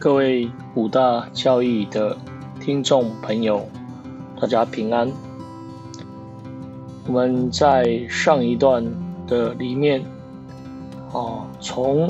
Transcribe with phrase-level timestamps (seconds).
[0.00, 2.16] 各位五大教义的
[2.60, 3.68] 听众朋友，
[4.40, 5.10] 大家平安。
[7.04, 8.86] 我们在上一段
[9.26, 10.04] 的里面，
[11.12, 12.08] 哦，从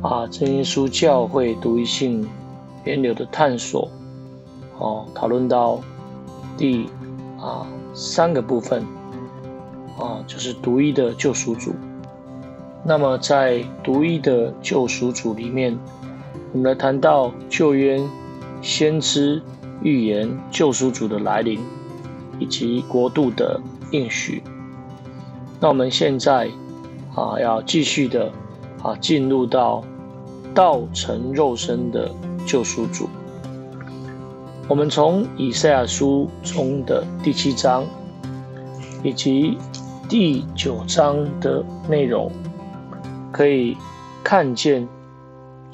[0.00, 2.26] 啊真耶稣教会独一性
[2.84, 3.90] 源流的探索，
[4.78, 5.78] 哦，讨论到
[6.56, 6.88] 第
[7.38, 8.82] 啊三个部分，
[9.98, 11.74] 啊，就是独一的救赎主。
[12.82, 15.78] 那么在独一的救赎主里面，
[16.56, 18.00] 我们来谈到旧约
[18.62, 19.42] 先知
[19.82, 21.60] 预言救赎主的来临，
[22.38, 23.60] 以及国度的
[23.90, 24.42] 应许。
[25.60, 26.48] 那我们现在
[27.14, 28.32] 啊，要继续的
[28.82, 29.84] 啊，进入到
[30.54, 32.10] 道成肉身的
[32.46, 33.06] 救赎主。
[34.66, 37.84] 我们从以赛亚书中的第七章
[39.02, 39.58] 以及
[40.08, 42.32] 第九章的内容。
[43.30, 43.76] 可以
[44.24, 44.88] 看见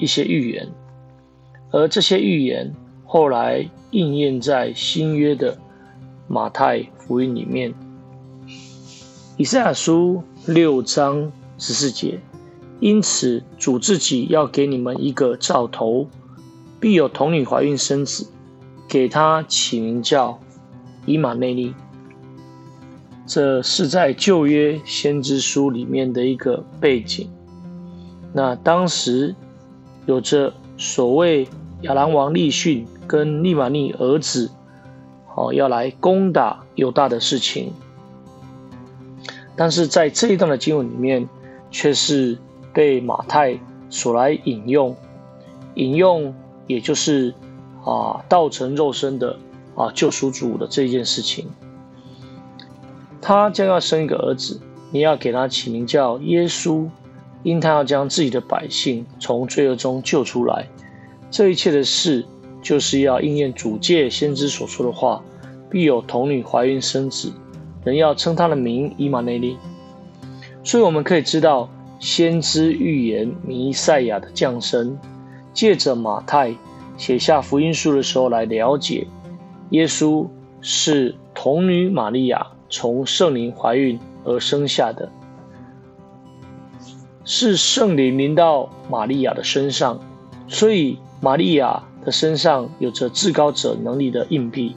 [0.03, 0.67] 一些预言，
[1.71, 2.73] 而这些预言
[3.05, 5.57] 后来应验在新约的
[6.27, 7.73] 马太福音里面。
[9.37, 12.19] 以赛亚书六章十四节，
[12.81, 16.09] 因此主自己要给你们一个兆头，
[16.81, 18.27] 必有童女怀孕生子，
[18.89, 20.37] 给他起名叫
[21.05, 21.73] 以马内利。
[23.25, 27.29] 这是在旧约先知书里面的一个背景。
[28.33, 29.33] 那当时
[30.05, 31.47] 有着所谓
[31.81, 34.51] 亚兰王利逊跟利玛利儿子，
[35.35, 37.73] 哦，要来攻打犹大的事情，
[39.55, 41.29] 但是在这一段的经文里面，
[41.71, 42.37] 却是
[42.73, 43.59] 被马太
[43.89, 44.95] 所来引用，
[45.75, 46.33] 引用
[46.67, 47.33] 也就是
[47.85, 49.37] 啊道成肉身的
[49.75, 51.47] 啊救赎主的这件事情，
[53.21, 54.59] 他将要生一个儿子，
[54.91, 56.89] 你要给他起名叫耶稣。
[57.43, 60.67] 因他要将自己的百姓从罪恶中救出来，
[61.29, 62.25] 这一切的事
[62.61, 65.23] 就是要应验主界先知所说的话：
[65.69, 67.33] 必有童女怀孕生子，
[67.83, 69.57] 人要称他的名以马内利。
[70.63, 74.97] 所以我们可以知道，先知预言弥赛亚的降生，
[75.53, 76.55] 借着马太
[76.97, 79.05] 写下福音书的时候来了解，
[79.71, 80.25] 耶稣
[80.61, 85.11] 是童女玛利亚从圣灵怀孕而生下的。
[87.25, 90.01] 是圣灵临到玛利亚的身上，
[90.47, 94.75] 所以玛利亚的身上有着至高者能力的印币。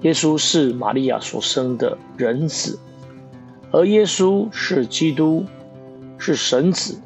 [0.00, 2.78] 耶稣是玛利亚所生的人子，
[3.70, 5.44] 而耶稣是基督，
[6.16, 7.00] 是神子，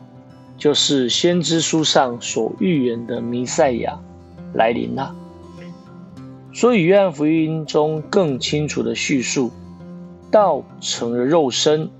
[0.56, 4.00] 就是先知书上所预言的弥赛亚
[4.54, 5.14] 来临了。
[6.52, 9.50] 所以约翰福音中更清楚的叙述，
[10.30, 11.90] 道成了肉身。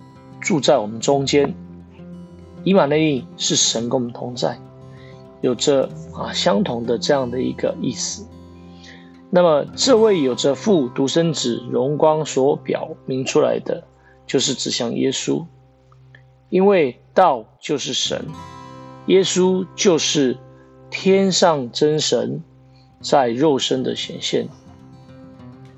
[0.41, 1.55] 住在我们中间，
[2.65, 4.59] 以马内利是神跟我们同在，
[5.41, 8.27] 有着啊相同的这样的一个意思。
[9.31, 13.85] 那么这位有着父独生子荣光所表明出来的，
[14.27, 15.45] 就是指向耶稣，
[16.49, 18.25] 因为道就是神，
[19.07, 20.39] 耶稣就是
[20.91, 22.43] 天上真神
[23.01, 24.49] 在肉身的显现，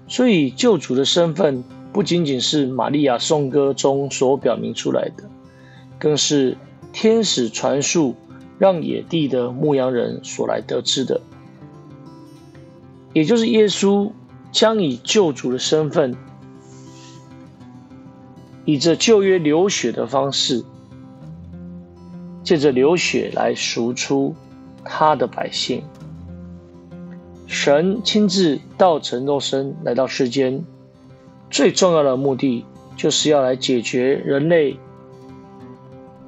[0.07, 1.65] 所以救主的身份。
[1.93, 5.25] 不仅仅是玛利亚颂歌中所表明出来的，
[5.99, 6.57] 更是
[6.93, 8.15] 天使传述
[8.59, 11.21] 让野地的牧羊人所来得知的，
[13.13, 14.13] 也就是耶稣
[14.53, 16.15] 将以救主的身份，
[18.65, 20.65] 以这旧约流血的方式，
[22.45, 24.35] 借着流血来赎出
[24.85, 25.83] 他的百姓。
[27.47, 30.65] 神亲自道成肉身来到世间。
[31.51, 32.65] 最重要的目的
[32.97, 34.79] 就是要来解决人类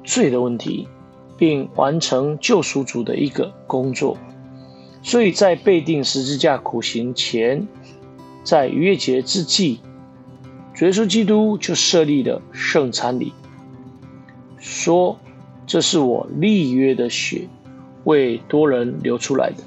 [0.03, 0.87] 罪的问题，
[1.37, 4.17] 并完成救赎主的一个工作。
[5.01, 7.67] 所以在被定十字架苦行前，
[8.43, 9.79] 在逾越节之际，
[10.81, 13.31] 耶稣基督就设立了圣餐礼，
[14.57, 15.17] 说
[15.65, 17.47] ：“这是我立约的血，
[18.03, 19.63] 为多人流出来的。”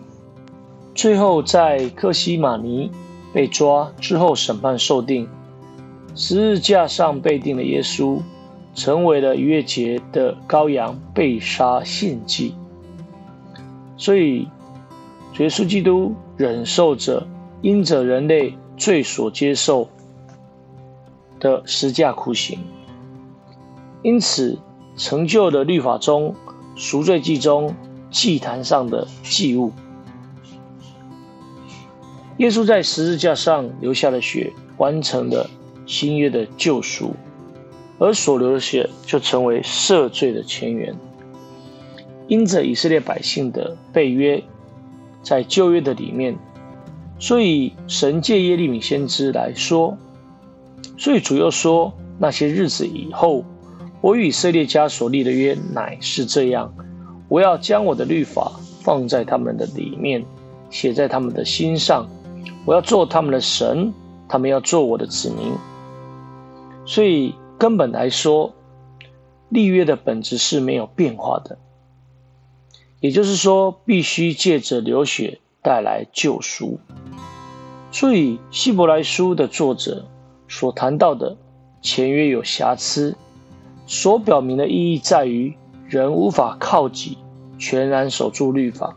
[0.94, 2.90] 最后在克西马尼
[3.32, 5.28] 被抓之后，审判受定。
[6.18, 8.22] 十字架上被钉的耶稣，
[8.74, 12.54] 成为了逾越节的羔羊被杀献祭。
[13.98, 14.48] 所以，
[15.38, 17.26] 耶稣基督忍受着
[17.60, 19.90] 因着人类罪所接受
[21.38, 22.60] 的十架酷刑，
[24.02, 24.58] 因此
[24.96, 26.34] 成就了律法中
[26.76, 27.74] 赎罪祭中
[28.10, 29.70] 祭坛上的祭物。
[32.38, 35.50] 耶稣在十字架上流下的血，完成了。
[35.86, 37.14] 新约的救赎，
[37.98, 40.94] 而所流的血就成为赦罪的前缘。
[42.28, 44.42] 因着以色列百姓的背约，
[45.22, 46.36] 在旧约的里面，
[47.20, 49.96] 所以神借耶利米先知来说，
[50.98, 53.44] 所以主要说那些日子以后，
[54.00, 56.74] 我与以色列家所立的约乃是这样：
[57.28, 58.52] 我要将我的律法
[58.82, 60.24] 放在他们的里面，
[60.68, 62.08] 写在他们的心上，
[62.64, 63.94] 我要做他们的神，
[64.28, 65.52] 他们要做我的子民。
[66.86, 68.54] 所以根本来说，
[69.48, 71.58] 立约的本质是没有变化的，
[73.00, 76.78] 也就是说，必须借着流血带来救赎。
[77.90, 80.06] 所以希伯来书的作者
[80.48, 81.36] 所谈到的
[81.82, 83.16] 前约有瑕疵，
[83.86, 85.56] 所表明的意义在于
[85.88, 87.18] 人无法靠己
[87.58, 88.96] 全然守住律法。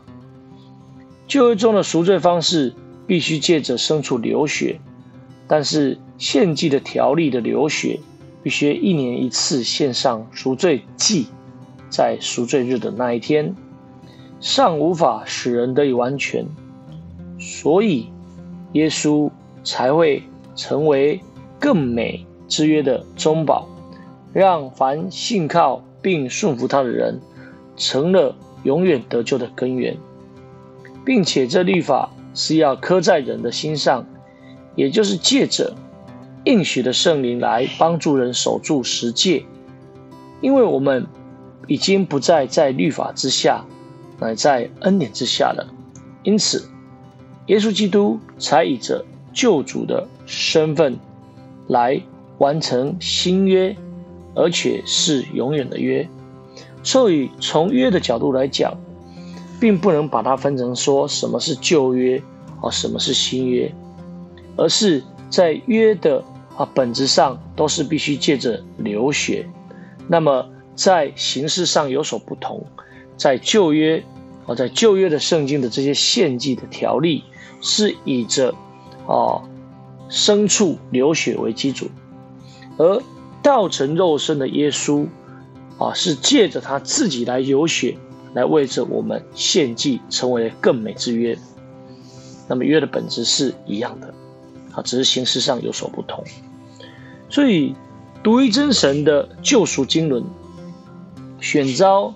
[1.26, 2.74] 旧约中的赎罪方式
[3.06, 4.80] 必须借着牲畜流血。
[5.46, 7.98] 但是献祭的条例的流血，
[8.42, 11.28] 必须一年一次献上赎罪祭，
[11.88, 13.56] 在赎罪日的那一天，
[14.38, 16.44] 尚无法使人得以完全，
[17.38, 18.10] 所以
[18.74, 19.30] 耶稣
[19.64, 20.22] 才会
[20.54, 21.22] 成为
[21.58, 23.66] 更美之约的中保，
[24.34, 27.18] 让凡信靠并顺服他的人，
[27.78, 29.96] 成了永远得救的根源，
[31.02, 34.04] 并且这律法是要刻在人的心上。
[34.76, 35.74] 也就是借着
[36.50, 39.46] 应许的圣灵来帮助人守住十诫，
[40.40, 41.06] 因为我们
[41.68, 43.64] 已经不再在律法之下，
[44.18, 45.72] 乃在恩典之下了。
[46.24, 46.68] 因此，
[47.46, 50.98] 耶稣基督才以着救主的身份
[51.68, 52.02] 来
[52.38, 53.76] 完成新约，
[54.34, 56.08] 而且是永远的约。
[56.82, 58.76] 所以，从约的角度来讲，
[59.60, 62.20] 并不能把它分成说什么是旧约
[62.60, 63.72] 啊，什么是新约。
[64.56, 66.24] 而是在约的
[66.60, 69.48] 啊本质上都是必须借着流血，
[70.08, 72.66] 那么在形式上有所不同，
[73.16, 74.04] 在旧约
[74.46, 77.24] 啊在旧约的圣经的这些献祭的条例
[77.62, 78.54] 是以着
[79.06, 79.40] 啊
[80.10, 81.88] 牲畜流血为基础，
[82.76, 83.02] 而
[83.42, 85.06] 道成肉身的耶稣
[85.78, 87.96] 啊是借着他自己来流血
[88.34, 91.38] 来为着我们献祭，成为更美之约。
[92.48, 94.12] 那么约的本质是一样的。
[94.72, 96.22] 啊，只是形式上有所不同，
[97.30, 97.74] 所以
[98.22, 100.24] 独一真神的救赎经纶，
[101.40, 102.14] 选召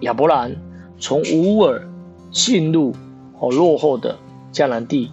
[0.00, 0.56] 亚伯兰
[0.98, 1.88] 从乌尔
[2.30, 2.94] 进入
[3.38, 4.18] 哦落后的
[4.52, 5.12] 迦南地，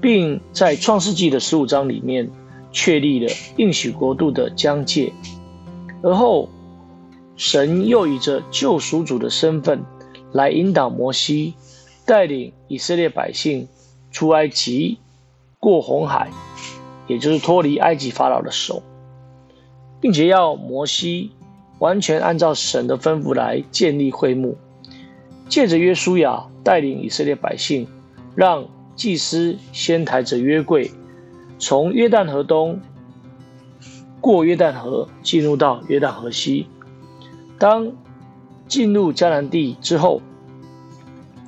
[0.00, 2.30] 并在创世纪的十五章里面
[2.70, 5.12] 确立了应许国度的疆界，
[6.02, 6.48] 而后
[7.36, 9.82] 神又以着救赎主的身份
[10.32, 11.54] 来引导摩西，
[12.04, 13.68] 带领以色列百姓
[14.12, 14.98] 出埃及。
[15.60, 16.30] 过红海，
[17.08, 18.82] 也就是脱离埃及法老的手，
[20.00, 21.32] 并且要摩西
[21.80, 24.56] 完全按照神的吩咐来建立会幕，
[25.48, 27.88] 借着约书亚带领以色列百姓，
[28.36, 30.92] 让祭司先抬着约柜，
[31.58, 32.80] 从约旦河东
[34.20, 36.66] 过约旦河，进入到约旦河西。
[37.58, 37.92] 当
[38.66, 40.20] 进入迦南地之后，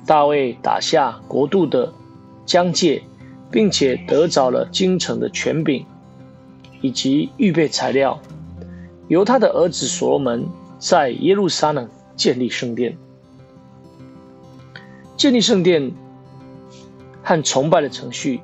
[0.05, 1.93] 大卫打下国度的
[2.45, 3.03] 疆界。
[3.51, 5.85] 并且得着了京城的权柄，
[6.79, 8.21] 以及预备材料，
[9.09, 10.47] 由他的儿子所罗门
[10.79, 12.97] 在耶路撒冷建立圣殿。
[15.17, 15.91] 建立圣殿
[17.21, 18.39] 和崇拜的程序，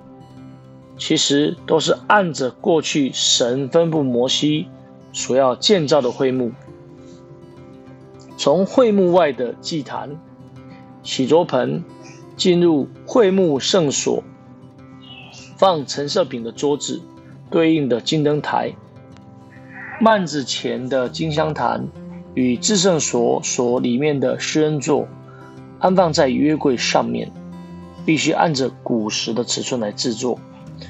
[0.98, 4.68] 其实都是按着过去神吩咐摩西
[5.14, 6.52] 所要建造的会幕，
[8.38, 10.20] 从会幕外的祭坛、
[11.02, 11.84] 洗濯盆
[12.36, 14.22] 进入会幕圣所。
[15.58, 17.02] 放陈设品的桌子，
[17.50, 18.74] 对应的金灯台，
[20.00, 21.88] 幔子前的金香坛
[22.36, 25.08] 与至圣所所里面的施恩座，
[25.80, 27.32] 安放在约柜上面，
[28.06, 30.40] 必须按着古时的尺寸来制作。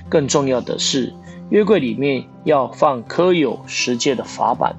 [0.09, 1.13] 更重要的是，
[1.49, 4.75] 约柜里面要放刻有十诫的法板，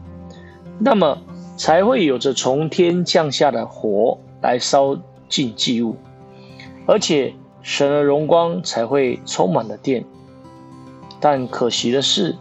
[0.78, 1.16] 那么
[1.56, 4.98] 才会有着从天降下的火来烧
[5.30, 5.96] 尽祭物，
[6.86, 7.32] 而且。
[7.70, 10.06] 神的荣光才会充满了殿，
[11.20, 12.34] 但可惜的是，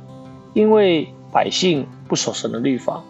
[0.53, 3.03] 因为百姓不守神的律法，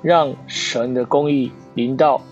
[0.00, 2.22] 让神的公义临到。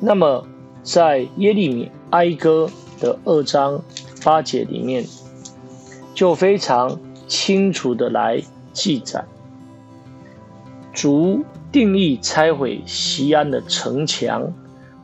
[0.00, 0.44] 那么，
[0.82, 2.68] 在耶利米哀歌
[2.98, 3.80] 的二章
[4.24, 5.04] 八节里面，
[6.12, 8.42] 就非常清楚的来
[8.72, 9.24] 记载，
[10.92, 14.52] 主定义拆毁西安的城墙，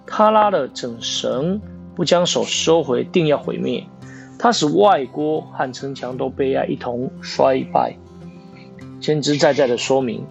[0.08, 1.60] 他拉了整绳。
[1.94, 3.87] 不将手收回，定要毁灭。
[4.38, 7.96] 他使外郭和城墙都被爱一同衰败，
[9.00, 10.25] 先知在在的说明，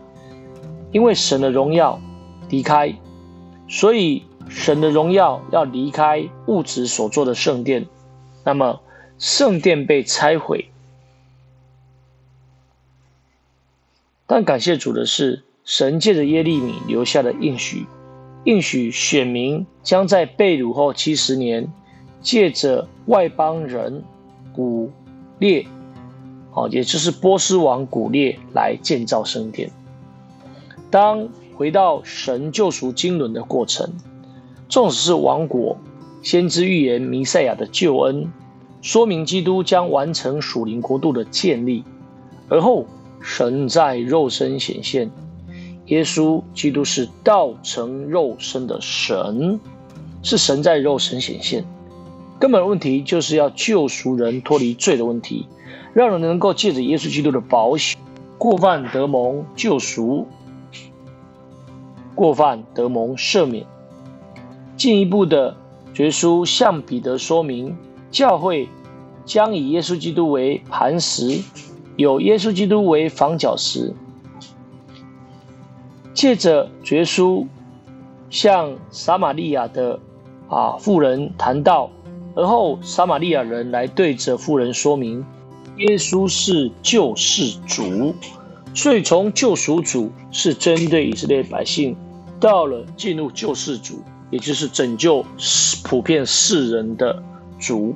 [0.92, 2.02] 因为神的荣耀
[2.50, 2.94] 离开，
[3.70, 7.88] 所以神的荣耀要离开物质所做的圣殿，
[8.44, 8.82] 那么
[9.18, 10.70] 圣殿被拆毁。
[14.28, 17.86] 但感谢主的是，神借着耶利米留下的应许，
[18.44, 21.72] 应许选民将在被掳后七十年，
[22.22, 24.04] 借着外邦人
[24.54, 24.92] 古
[25.38, 25.66] 列，
[26.50, 29.70] 好，也就是波斯王古列来建造圣殿。
[30.90, 33.94] 当回到神救赎经纶的过程，
[34.68, 35.78] 纵使是王国，
[36.24, 38.32] 先知预言弥赛亚的救恩，
[38.82, 41.84] 说明基督将完成属灵国度的建立，
[42.50, 42.88] 而后
[43.22, 45.12] 神在肉身显现，
[45.92, 49.60] 耶稣基督是道成肉身的神，
[50.24, 51.66] 是神在肉身显现。
[52.40, 55.48] 根本问题就是要救赎人脱离罪的问题，
[55.94, 58.00] 让人能够借着耶稣基督的保险，
[58.38, 60.28] 过犯得蒙救赎。
[62.16, 63.66] 过犯得蒙赦免。
[64.78, 65.58] 进一步的，
[65.94, 67.76] 绝书向彼得说明，
[68.12, 68.70] 教会
[69.26, 71.42] 将以耶稣基督为磐石，
[71.98, 73.94] 有耶稣基督为房角石。
[76.22, 77.48] 借着绝书
[78.30, 80.00] 向撒玛利亚的
[80.50, 81.90] 啊妇人谈到，
[82.36, 85.26] 而后撒玛利亚人来对着妇人说明，
[85.78, 88.14] 耶稣是救世主。
[88.76, 91.98] 所以，从救赎主是针对以色列百姓，
[92.40, 95.26] 到了进入救世主，也就是拯救
[95.84, 97.24] 普遍世人的
[97.58, 97.96] 主。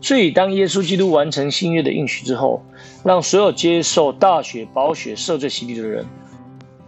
[0.00, 2.62] 所以，当耶稣基督完成新约的应许之后，
[3.04, 6.06] 让所有接受大血宝血赦罪洗礼的人，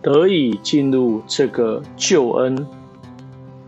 [0.03, 2.67] 得以进入这个救恩，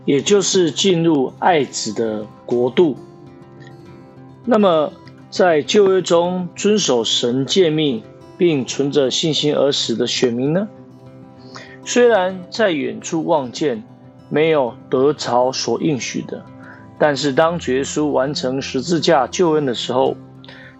[0.05, 2.97] 也就是进入爱子的国度。
[4.45, 4.91] 那么，
[5.29, 8.03] 在旧约中遵守神诫命。
[8.37, 10.67] 并存着信心而死的选民呢？
[11.85, 13.83] 虽然在远处望见
[14.29, 16.43] 没有得朝所应许的，
[16.97, 20.17] 但是当主耶稣完成十字架救恩的时候，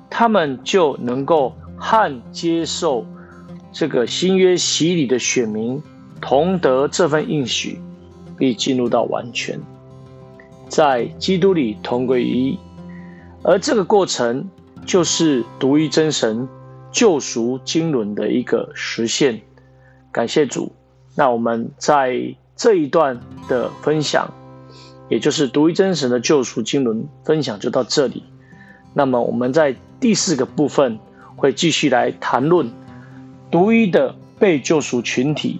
[0.09, 3.05] 他们就能够和接受
[3.71, 5.81] 这个新约洗礼的选民
[6.19, 7.79] 同得这份应许，
[8.37, 9.59] 并进入到完全，
[10.69, 12.59] 在基督里同归于一。
[13.43, 14.49] 而这个过程
[14.85, 16.47] 就是独一真神。
[16.93, 19.39] 救赎经纶的一个实现，
[20.11, 20.73] 感谢主。
[21.15, 24.33] 那我们在这一段的分享，
[25.07, 28.25] 也就是独一真神的救赎经纶分享就到这里。
[28.93, 30.99] 那么我们在第四个部分
[31.37, 32.69] 会继续来谈论
[33.51, 35.59] 独一的被救赎群体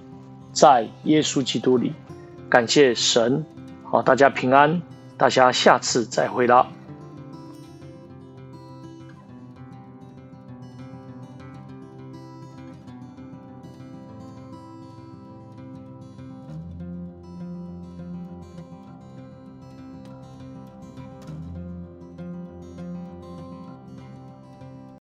[0.54, 1.92] 在耶稣基督里。
[2.50, 3.46] 感谢神，
[3.84, 4.82] 好，大家平安，
[5.18, 6.68] 大家下次再会了。